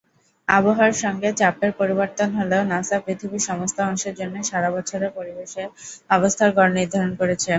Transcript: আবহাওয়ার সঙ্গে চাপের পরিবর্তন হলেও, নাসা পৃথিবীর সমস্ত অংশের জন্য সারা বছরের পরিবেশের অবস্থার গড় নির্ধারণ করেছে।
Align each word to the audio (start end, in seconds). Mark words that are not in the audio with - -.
আবহাওয়ার 0.47 0.95
সঙ্গে 1.03 1.29
চাপের 1.39 1.71
পরিবর্তন 1.79 2.29
হলেও, 2.39 2.61
নাসা 2.71 2.97
পৃথিবীর 3.05 3.47
সমস্ত 3.49 3.77
অংশের 3.89 4.15
জন্য 4.19 4.35
সারা 4.49 4.69
বছরের 4.75 5.11
পরিবেশের 5.17 5.67
অবস্থার 6.09 6.49
গড় 6.57 6.71
নির্ধারণ 6.77 7.11
করেছে। 7.19 7.49